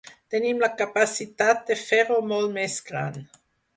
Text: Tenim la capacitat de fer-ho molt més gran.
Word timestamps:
Tenim 0.35 0.61
la 0.61 0.69
capacitat 0.79 1.61
de 1.67 1.77
fer-ho 1.83 2.21
molt 2.33 2.51
més 2.59 2.79
gran. 2.89 3.21